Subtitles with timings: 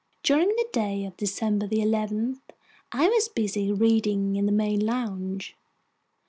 [0.23, 2.41] During the day of December 11,
[2.91, 5.55] I was busy reading in the main lounge.